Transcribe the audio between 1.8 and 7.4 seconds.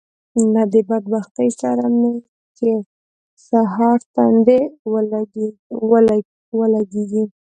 مې چې سهار تندی ولګېږي